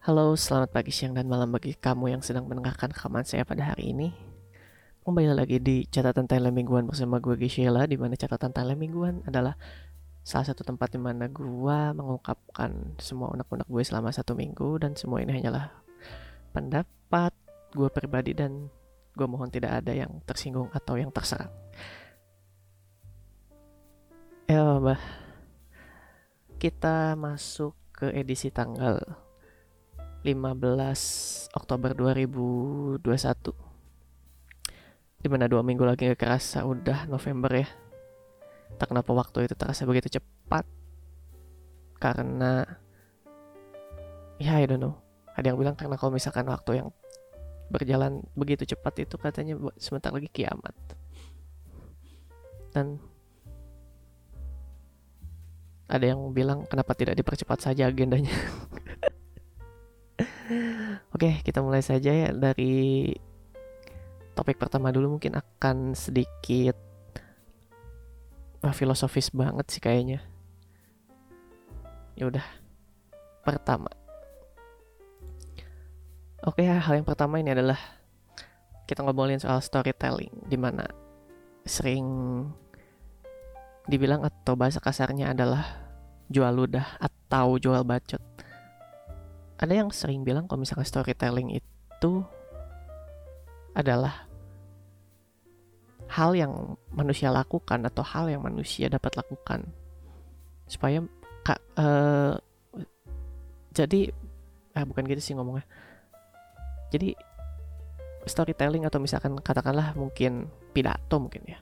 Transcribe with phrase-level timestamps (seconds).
[0.00, 3.92] Halo, selamat pagi, siang, dan malam bagi kamu yang sedang mendengarkan rekaman saya pada hari
[3.92, 4.08] ini.
[5.04, 9.60] Kembali lagi di catatan Thailand mingguan bersama gue Gisela, di mana catatan Thailand mingguan adalah
[10.24, 15.20] salah satu tempat di mana gue mengungkapkan semua unek-unek gue selama satu minggu dan semua
[15.20, 15.68] ini hanyalah
[16.56, 17.36] pendapat
[17.76, 18.72] gue pribadi dan
[19.12, 21.52] gue mohon tidak ada yang tersinggung atau yang terserang.
[24.48, 24.96] Bah.
[26.56, 29.28] Kita masuk ke edisi tanggal
[30.20, 33.00] 15 Oktober 2021
[35.20, 37.68] Di mana dua minggu lagi gak kerasa udah November ya.
[38.76, 40.64] Tak kenapa waktu itu terasa begitu cepat.
[41.96, 42.64] Karena
[44.40, 44.96] Ya I don't know.
[45.36, 46.88] Ada yang bilang karena kalau misalkan waktu yang
[47.68, 50.72] berjalan begitu cepat itu katanya sebentar lagi kiamat.
[52.72, 53.00] Dan
[55.90, 58.30] ada yang bilang kenapa tidak dipercepat saja agendanya
[61.20, 63.12] Oke, kita mulai saja ya dari
[64.32, 66.72] topik pertama dulu mungkin akan sedikit
[68.64, 70.24] ah, filosofis banget sih kayaknya.
[72.16, 72.40] Ya udah.
[73.44, 73.92] Pertama.
[76.40, 77.76] Oke, hal yang pertama ini adalah
[78.88, 80.88] kita ngobrolin soal storytelling di mana
[81.68, 82.08] sering
[83.84, 85.84] dibilang atau bahasa kasarnya adalah
[86.32, 88.24] jual ludah atau jual bacot
[89.60, 92.12] ada yang sering bilang kalau misalnya storytelling itu
[93.76, 94.24] adalah
[96.08, 99.68] hal yang manusia lakukan atau hal yang manusia dapat lakukan.
[100.64, 101.04] Supaya
[101.44, 102.40] kak uh,
[103.76, 104.10] jadi
[104.72, 105.68] ah bukan gitu sih ngomongnya.
[106.90, 107.12] Jadi
[108.24, 111.60] storytelling atau misalkan katakanlah mungkin pidato mungkin ya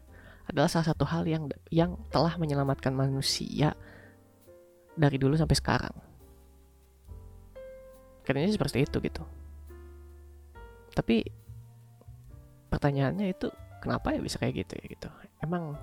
[0.49, 3.77] adalah salah satu hal yang yang telah menyelamatkan manusia
[4.97, 6.08] dari dulu sampai sekarang
[8.29, 9.25] katanya seperti itu gitu.
[10.93, 11.25] Tapi
[12.69, 13.49] pertanyaannya itu
[13.81, 15.09] kenapa ya bisa kayak gitu ya gitu?
[15.41, 15.81] Emang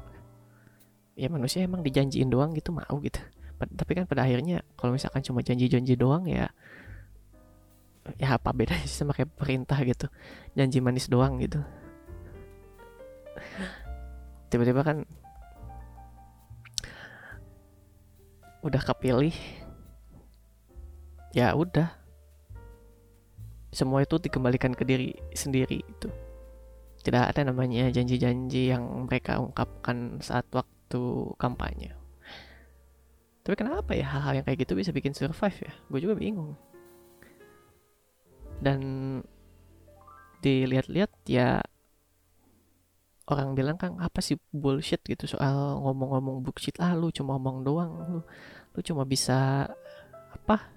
[1.17, 3.17] ya manusia emang dijanjiin doang gitu mau gitu.
[3.57, 6.53] Tapi kan pada akhirnya kalau misalkan cuma janji-janji doang ya
[8.21, 10.05] ya apa bedanya sih sama kayak perintah gitu?
[10.53, 11.57] Janji manis doang gitu.
[14.53, 15.01] Tiba-tiba kan
[18.61, 19.33] udah kepilih
[21.33, 22.04] ya udah
[23.75, 26.07] semua itu dikembalikan ke diri sendiri itu.
[27.03, 31.93] Tidak ada namanya janji-janji yang mereka ungkapkan saat waktu kampanye.
[33.45, 35.73] Tapi kenapa ya hal-hal yang kayak gitu bisa bikin survive ya?
[35.91, 36.57] Gue juga bingung.
[38.57, 38.79] Dan
[40.41, 41.61] dilihat-lihat ya
[43.29, 46.73] orang bilang kan apa sih bullshit gitu soal ngomong-ngomong bullshit?
[46.81, 48.19] Ah lu cuma ngomong doang lu
[48.75, 49.69] lu cuma bisa
[50.33, 50.74] apa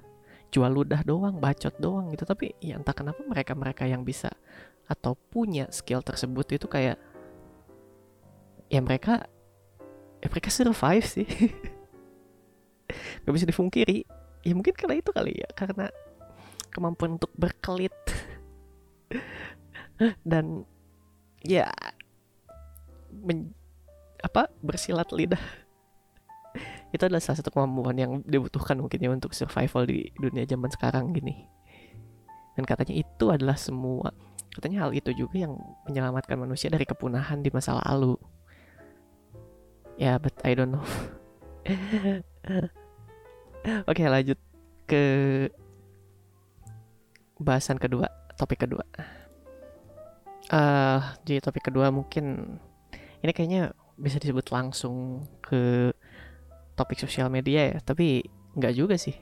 [0.48, 2.24] jual ludah doang, bacot doang gitu.
[2.24, 4.32] Tapi ya entah kenapa mereka-mereka yang bisa
[4.88, 6.96] atau punya skill tersebut itu kayak
[8.72, 9.28] ya mereka
[10.24, 11.28] ya mereka survive sih.
[13.24, 14.08] Gak bisa difungkiri.
[14.46, 15.92] Ya mungkin karena itu kali ya, karena
[16.72, 17.92] kemampuan untuk berkelit
[20.30, 20.62] dan
[21.42, 21.68] ya
[23.12, 23.52] men,
[24.22, 25.42] apa bersilat lidah
[26.88, 31.12] itu adalah salah satu kemampuan yang dibutuhkan mungkin ya untuk survival di dunia zaman sekarang
[31.12, 31.44] gini.
[32.56, 34.10] Dan katanya itu adalah semua
[34.58, 35.54] katanya hal itu juga yang
[35.86, 38.18] menyelamatkan manusia dari kepunahan di masa lalu.
[39.94, 40.82] Ya but I don't know.
[43.90, 44.38] Oke lanjut
[44.88, 45.02] ke
[47.38, 48.82] bahasan kedua topik kedua.
[50.48, 52.56] Uh, jadi topik kedua mungkin
[53.20, 55.90] ini kayaknya bisa disebut langsung ke
[56.78, 58.22] topik sosial media ya tapi
[58.54, 59.18] nggak juga sih.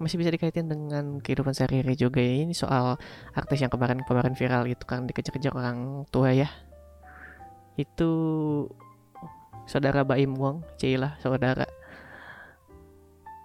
[0.00, 2.48] Masih bisa dikaitin dengan kehidupan sehari-hari juga ya.
[2.48, 2.96] Ini soal
[3.36, 6.48] artis yang kemarin kemarin viral itu kan dikejar-kejar orang tua ya.
[7.76, 8.10] Itu
[9.68, 11.68] saudara Baim Wong Cila saudara.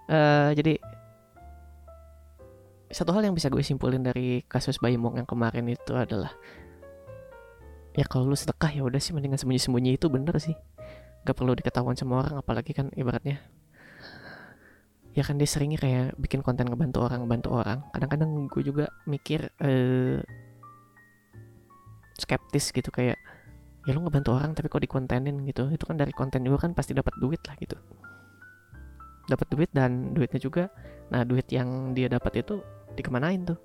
[0.08, 0.80] Uh, jadi
[2.94, 6.30] satu hal yang bisa gue simpulin dari kasus Baim Wong yang kemarin itu adalah
[7.98, 10.54] ya kalau lu sedekah ya udah sih mendingan sembunyi-sembunyi itu bener sih
[11.24, 13.40] gak perlu diketahuan sama orang apalagi kan ibaratnya.
[15.14, 17.78] Ya kan dia seringnya kayak bikin konten ngebantu orang ngebantu orang.
[17.94, 20.20] Kadang-kadang gue juga mikir eh,
[22.18, 23.18] skeptis gitu kayak
[23.84, 25.70] ya lu ngebantu orang tapi kok dikontenin gitu.
[25.72, 27.78] Itu kan dari konten juga kan pasti dapat duit lah gitu.
[29.30, 30.68] Dapat duit dan duitnya juga
[31.08, 32.60] nah duit yang dia dapat itu
[32.98, 33.58] dikemanain tuh?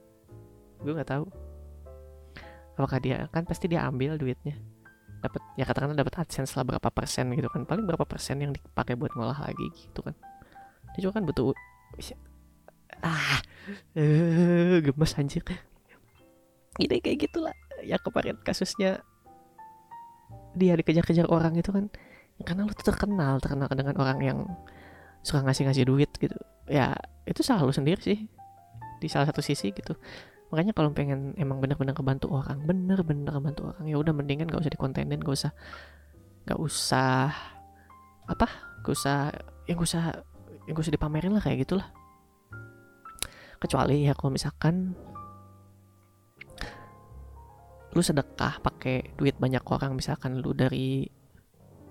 [0.86, 1.26] Gue nggak tahu.
[2.78, 4.56] Apakah dia kan pasti dia ambil duitnya
[5.20, 7.68] dapat ya katakanlah dapat adsense lah berapa persen gitu kan.
[7.68, 10.16] Paling berapa persen yang dipakai buat ngolah lagi gitu kan.
[10.96, 11.54] Dia juga kan butuh
[13.04, 13.40] ah
[13.96, 15.44] eh gemes anjir.
[16.80, 19.04] Ini kayak gitulah ya kemarin kasusnya
[20.56, 21.92] dia dikejar-kejar orang itu kan.
[22.40, 24.40] Karena lu tuh terkenal terkenal dengan orang yang
[25.22, 26.40] suka ngasih-ngasih duit gitu.
[26.72, 26.96] Ya
[27.28, 28.20] itu salah lu sendiri sih.
[29.00, 29.96] Di salah satu sisi gitu
[30.50, 34.74] makanya kalau pengen emang bener-bener kebantu orang bener-bener kebantu orang ya udah mendingan gak usah
[34.74, 35.52] dikontenin gak usah
[36.50, 37.30] gak usah
[38.26, 38.48] apa
[38.82, 39.30] gak usah
[39.70, 40.04] yang gak usah
[40.70, 41.90] yang gak usah dipamerin lah kayak gitulah.
[43.58, 44.94] Kecuali ya kalau misalkan
[47.90, 51.10] lu sedekah pakai duit banyak orang misalkan lu dari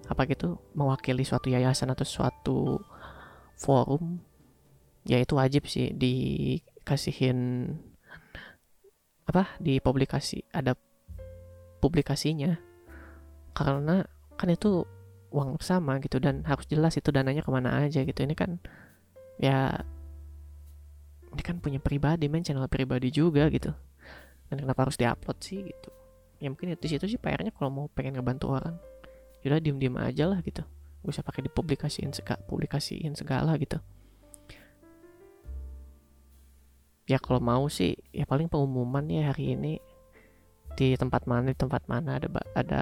[0.07, 2.59] apa gitu mewakili suatu yayasan atau suatu
[3.59, 4.23] forum
[5.03, 7.67] ya itu wajib sih dikasihin
[9.29, 10.73] apa di publikasi ada
[11.85, 12.57] publikasinya.
[13.53, 14.01] Karena
[14.41, 14.89] kan itu
[15.29, 18.17] uang bersama gitu dan harus jelas itu dananya ke mana aja gitu.
[18.25, 18.57] Ini kan
[19.37, 19.85] ya
[21.29, 23.71] ini kan punya pribadi main channel pribadi juga gitu.
[24.49, 25.93] Dan kenapa harus diupload sih gitu?
[26.41, 28.81] Ya mungkin di situ sih PR-nya kalau mau pengen ngebantu orang
[29.45, 30.65] yaudah diem diem aja lah gitu.
[31.05, 33.79] Gak usah pakai dipublikasiin segala publikasiin segala gitu
[37.09, 39.81] ya kalau mau sih ya paling pengumuman ya hari ini.
[40.79, 42.81] Di tempat mana di tempat mana ada ada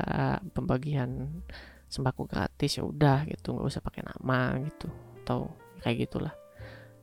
[0.53, 1.41] pembagian
[1.87, 4.91] sembako gratis ya udah gitu nggak usah pakai nama gitu
[5.23, 6.35] atau kayak gitulah.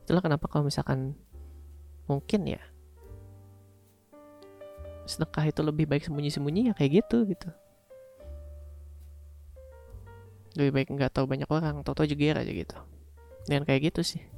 [0.03, 1.15] Itulah kenapa kalau misalkan
[2.05, 2.61] mungkin ya
[5.07, 7.49] sedekah itu lebih baik sembunyi-sembunyi ya kayak gitu gitu.
[10.59, 12.77] Lebih baik nggak tahu banyak orang tau-tau jeger aja gitu.
[13.47, 14.32] Dan kayak gitu sih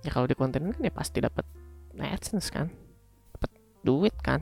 [0.00, 1.44] ya kalau di konten kan ya pasti dapat
[1.96, 2.72] AdSense kan?
[3.36, 3.50] Dapat
[3.84, 4.40] duit kan?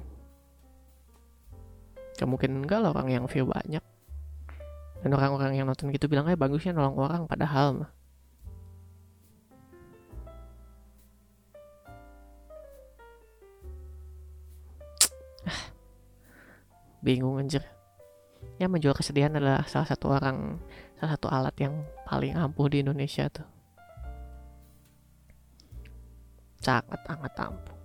[2.19, 3.83] Gak mungkin enggak lah orang yang view banyak.
[4.99, 7.91] Dan orang-orang yang nonton gitu bilang eh bagusnya nolong orang padahal mah.
[17.07, 17.63] Bingung anjir.
[18.59, 20.59] Ya menjual kesedihan adalah salah satu orang
[20.99, 23.58] salah satu alat yang paling ampuh di Indonesia tuh
[26.69, 27.79] sangat sangat ampuh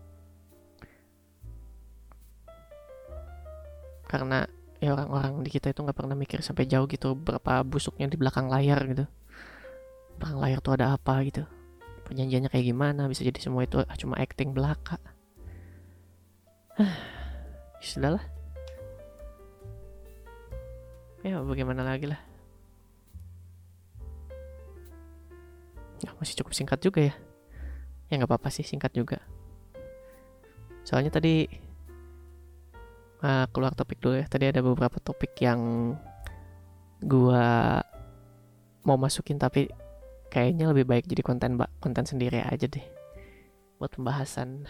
[4.13, 4.45] karena
[4.77, 8.45] ya orang-orang di kita itu nggak pernah mikir sampai jauh gitu berapa busuknya di belakang
[8.45, 9.09] layar gitu.
[10.21, 11.49] Belakang layar tuh ada apa gitu.
[12.05, 15.01] Perjanjiannya kayak gimana bisa jadi semua itu cuma acting belaka.
[17.81, 18.21] Sudahlah.
[21.25, 22.21] Ya bagaimana lagi lah?
[26.05, 27.15] Ya, masih cukup singkat juga ya
[28.13, 29.17] ya nggak apa-apa sih singkat juga.
[30.85, 31.49] Soalnya tadi
[33.25, 34.29] uh, keluar topik dulu ya.
[34.29, 35.93] Tadi ada beberapa topik yang
[37.01, 37.81] gua
[38.85, 39.65] mau masukin tapi
[40.29, 42.85] kayaknya lebih baik jadi konten konten sendiri aja deh
[43.81, 44.69] buat pembahasan.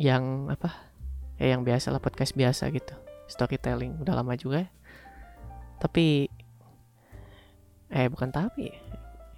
[0.00, 0.88] Yang apa?
[1.36, 2.96] Ya yang biasa lah podcast biasa gitu.
[3.28, 4.70] Storytelling udah lama juga ya.
[5.82, 6.30] tapi
[7.90, 8.70] eh bukan tapi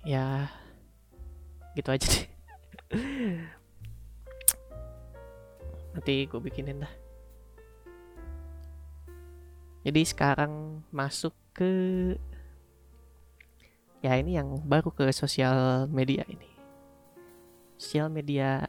[0.05, 0.49] ya
[1.75, 2.27] gitu aja deh
[5.95, 6.95] nanti gue bikinin dah
[9.85, 11.73] jadi sekarang masuk ke
[14.05, 16.53] ya ini yang baru ke sosial media ini
[17.81, 18.69] sosial media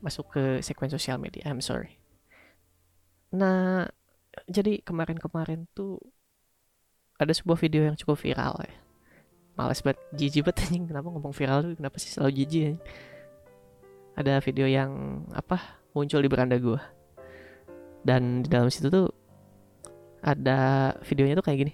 [0.00, 1.44] masuk ke segmen sosial media.
[1.46, 2.00] I'm sorry.
[3.36, 3.86] Nah,
[4.48, 6.00] jadi kemarin-kemarin tuh
[7.20, 8.74] ada sebuah video yang cukup viral ya.
[9.60, 10.84] Males banget, jijik banget anjing.
[10.88, 11.72] Kenapa ngomong viral tuh?
[11.76, 12.74] Kenapa sih selalu jijik ya?
[14.16, 14.90] Ada video yang
[15.36, 16.80] apa muncul di beranda gue.
[18.00, 19.12] Dan di dalam situ tuh
[20.24, 21.72] ada videonya tuh kayak gini.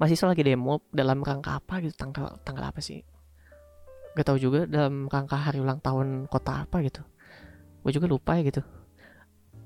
[0.00, 3.04] Mahasiswa lagi demo dalam rangka apa gitu, tanggal tanggal apa sih?
[4.14, 7.02] gak tahu juga dalam rangka hari ulang tahun kota apa gitu
[7.84, 8.62] gue juga lupa ya gitu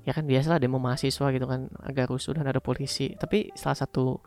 [0.03, 4.17] ya kan biasalah demo mahasiswa gitu kan agak rusuh dan ada polisi tapi salah satu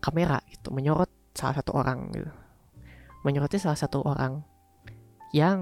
[0.00, 2.32] kamera gitu menyorot salah satu orang gitu.
[3.22, 4.40] Menyoroti salah satu orang
[5.36, 5.60] yang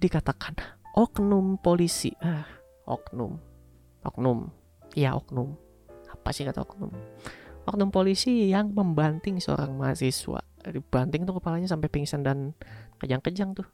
[0.00, 0.56] dikatakan
[0.96, 2.16] oknum polisi.
[2.24, 2.48] Ah
[2.88, 3.36] oknum.
[4.02, 4.48] Oknum.
[4.96, 5.52] Iya oknum.
[6.08, 6.90] Apa sih kata oknum?
[7.68, 10.40] Oknum polisi yang membanting seorang mahasiswa.
[10.64, 12.56] Dibanting tuh kepalanya sampai pingsan dan
[12.98, 13.68] kejang-kejang tuh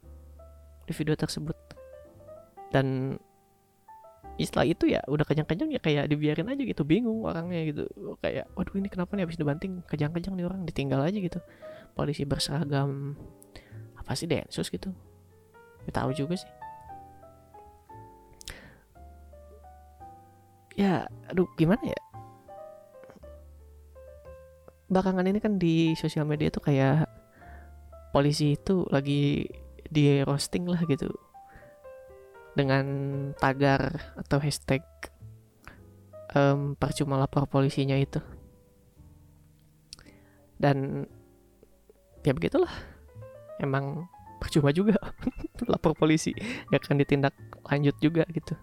[0.85, 1.55] di video tersebut.
[2.75, 3.15] Dan
[4.35, 7.83] istilah itu ya udah kejang-kejang ya kayak dibiarin aja gitu bingung orangnya gitu.
[8.19, 9.79] Kayak waduh ini kenapa nih habis dibanting?
[9.87, 11.39] Kejang-kejang nih orang ditinggal aja gitu.
[11.95, 13.15] Polisi berseragam
[13.95, 14.91] apa sih densus gitu.
[15.87, 16.51] Ya, tahu juga sih.
[20.75, 21.99] Ya aduh gimana ya?
[24.91, 27.07] Belakangan ini kan di sosial media tuh kayak
[28.11, 29.47] polisi itu lagi
[29.87, 31.07] di roasting lah gitu
[32.55, 32.85] dengan
[33.35, 34.81] tagar atau hashtag
[36.31, 38.23] um, percuma lapor polisinya itu.
[40.55, 41.03] Dan
[42.23, 42.71] ya begitulah.
[43.59, 44.07] Emang
[44.39, 44.95] percuma juga
[45.71, 46.31] lapor polisi.
[46.71, 47.35] Gak akan ditindak
[47.67, 48.55] lanjut juga gitu.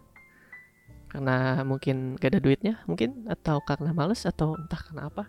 [1.13, 5.29] Karena mungkin gak ada duitnya mungkin atau karena males atau entah kenapa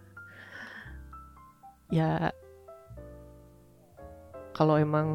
[1.93, 2.33] ya
[4.53, 5.09] kalau emang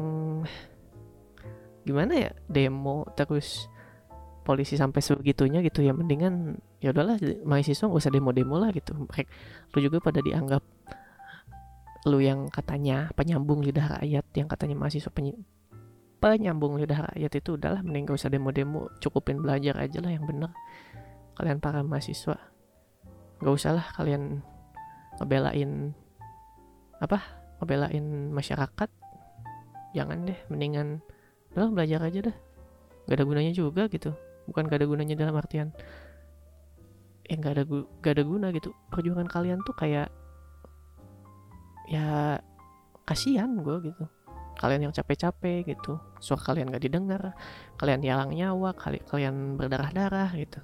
[1.87, 3.69] gimana ya demo terus
[4.49, 8.97] polisi sampai sebegitunya gitu ya mendingan ya udahlah mahasiswa gak usah demo-demo lah gitu.
[8.97, 9.29] Mereka
[9.77, 10.65] lu juga pada dianggap
[12.09, 15.35] lu yang katanya penyambung lidah rakyat yang katanya mahasiswa peny
[16.23, 20.49] penyambung lidah rakyat itu udahlah mending gak usah demo-demo cukupin belajar aja lah yang bener.
[21.37, 22.35] Kalian para mahasiswa
[23.39, 24.41] gak usah lah kalian
[25.21, 25.93] ngebelain
[26.97, 27.21] apa
[27.61, 28.89] ngebelain masyarakat.
[29.93, 31.05] Jangan deh mendingan
[31.53, 32.35] udah belajar aja dah.
[33.09, 34.13] Gak ada gunanya juga gitu.
[34.45, 35.73] Bukan gak ada gunanya dalam artian
[37.29, 37.63] yang gak ada
[38.01, 38.73] gak ada guna gitu.
[38.89, 40.09] Perjuangan kalian tuh kayak
[41.89, 42.37] ya
[43.05, 44.05] kasihan gue gitu.
[44.59, 46.01] Kalian yang capek-capek gitu.
[46.21, 47.33] Suara kalian gak didengar
[47.77, 50.59] kalian hilang nyawa kali kalian berdarah-darah gitu.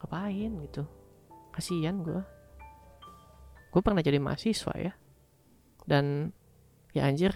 [0.00, 0.82] Ngapain gitu?
[1.50, 2.22] Kasihan gue
[3.70, 4.92] gue pernah jadi mahasiswa ya.
[5.86, 6.30] Dan
[6.94, 7.34] ya anjir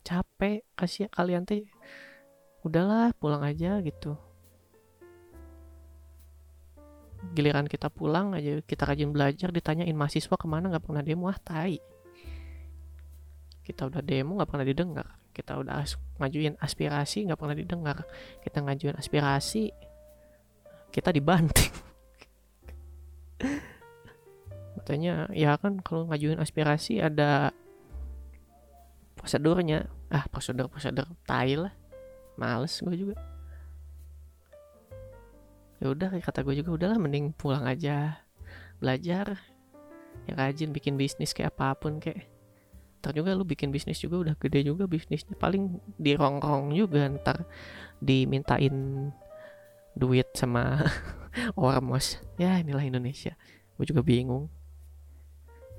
[0.00, 1.68] capek kasih kalian teh
[2.64, 4.16] udahlah pulang aja gitu.
[7.36, 11.36] Giliran kita pulang aja kita rajin belajar ditanyain mahasiswa ke mana nggak pernah demo ah
[11.36, 11.80] tai.
[13.60, 15.06] Kita udah demo nggak pernah didengar.
[15.30, 18.04] Kita udah as ngajuin aspirasi nggak pernah didengar.
[18.40, 19.72] Kita ngajuin aspirasi
[20.90, 21.72] kita dibanting.
[24.80, 27.52] Katanya ya kan kalau ngajuin aspirasi ada
[29.20, 29.84] prosedurnya.
[30.08, 31.76] Ah prosedur prosedur tai lah.
[32.40, 33.14] Males gue juga.
[35.80, 38.24] Ya udah kata gue juga udahlah mending pulang aja.
[38.80, 39.36] Belajar.
[40.24, 42.24] Yang rajin bikin bisnis kayak apa pun kayak
[43.00, 45.36] ntar juga lu bikin bisnis juga udah gede juga bisnisnya.
[45.36, 47.44] Paling dirongrong juga ntar
[48.00, 49.08] dimintain
[49.92, 50.80] duit sama
[51.60, 53.36] ormos ya inilah Indonesia.
[53.76, 54.48] Gue juga bingung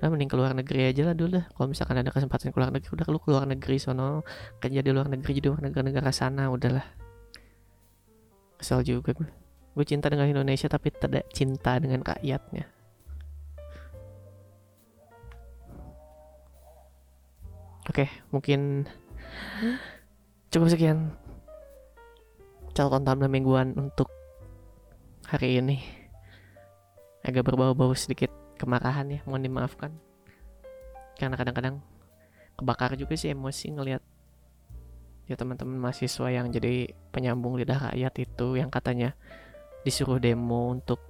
[0.02, 1.46] Nah, mending keluar negeri aja lah dulu lah.
[1.54, 4.26] Kalau misalkan ada kesempatan keluar negeri, udah lu keluar negeri sono
[4.58, 6.82] kerja di luar negeri jadi negara-negara sana, udahlah.
[8.58, 9.30] Kesel juga gue.
[9.78, 12.66] Gue cinta dengan Indonesia tapi tidak cinta dengan rakyatnya.
[17.86, 18.90] Oke, mungkin
[20.50, 21.14] cukup sekian
[22.74, 24.10] catatan tampil mingguan untuk
[25.30, 25.78] hari ini.
[27.22, 29.90] Agak berbau-bau sedikit kemarahan ya mohon dimaafkan.
[31.18, 31.82] Karena kadang-kadang
[32.54, 34.02] kebakar juga sih emosi ngelihat.
[35.26, 39.18] Ya teman-teman mahasiswa yang jadi penyambung lidah rakyat itu yang katanya
[39.82, 41.02] disuruh demo untuk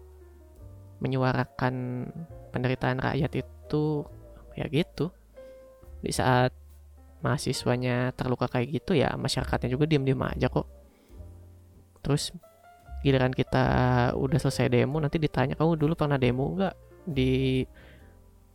[1.04, 2.08] menyuarakan
[2.56, 3.84] penderitaan rakyat itu
[4.56, 5.12] ya gitu.
[6.00, 6.56] Di saat
[7.22, 10.66] mahasiswanya terluka kayak gitu ya masyarakatnya juga diem-diem aja kok.
[12.02, 12.34] Terus
[13.02, 13.64] giliran kita
[14.14, 17.64] udah selesai demo nanti ditanya kamu dulu pernah demo nggak di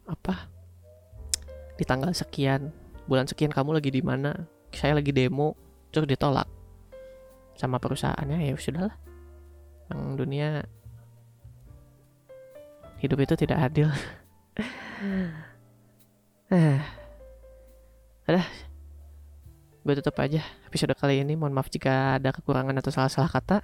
[0.07, 0.47] apa
[1.75, 2.71] di tanggal sekian
[3.05, 4.33] bulan sekian kamu lagi di mana
[4.71, 5.55] saya lagi demo
[5.91, 6.47] terus ditolak
[7.57, 8.95] sama perusahaannya ya sudahlah.
[9.89, 10.49] Yang dunia
[13.01, 13.89] hidup itu tidak adil.
[16.47, 16.79] Eh
[18.27, 18.43] ada
[19.87, 21.33] gue tutup aja episode kali ini.
[21.39, 23.63] Mohon maaf jika ada kekurangan atau salah-salah kata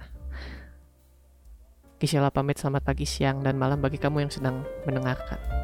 [2.04, 5.63] Kisela pamit selamat pagi, siang, dan malam bagi kamu yang sedang mendengarkan.